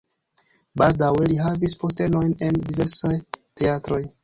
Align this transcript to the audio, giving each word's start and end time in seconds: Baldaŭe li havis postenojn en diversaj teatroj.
Baldaŭe 0.81 1.27
li 1.33 1.37
havis 1.41 1.77
postenojn 1.85 2.35
en 2.49 2.59
diversaj 2.73 3.15
teatroj. 3.41 4.05